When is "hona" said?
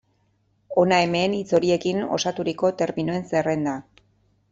0.83-0.97